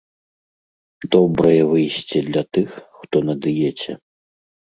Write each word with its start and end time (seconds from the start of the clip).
Добрае 1.15 1.59
выйсце 1.73 2.17
для 2.29 2.43
тых, 2.57 2.69
хто 3.01 3.15
на 3.27 3.33
дыеце. 3.47 3.91